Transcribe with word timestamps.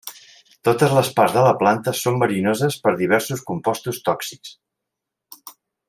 Totes 0.67 0.95
les 0.99 1.11
parts 1.19 1.35
de 1.35 1.43
la 1.47 1.51
planta 1.59 1.93
són 1.99 2.17
verinoses 2.23 2.79
per 2.87 2.95
diversos 3.03 3.45
compostos 3.51 4.01
tòxics. 4.09 4.57